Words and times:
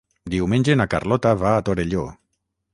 Diumenge 0.35 0.77
na 0.81 0.87
Carlota 0.95 1.35
va 1.45 1.53
a 1.59 1.63
Torelló. 1.71 2.09